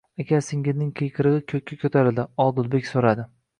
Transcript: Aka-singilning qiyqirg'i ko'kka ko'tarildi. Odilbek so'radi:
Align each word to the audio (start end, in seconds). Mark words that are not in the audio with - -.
Aka-singilning 0.21 0.89
qiyqirg'i 1.01 1.43
ko'kka 1.53 1.79
ko'tarildi. 1.85 2.27
Odilbek 2.49 2.93
so'radi: 2.93 3.31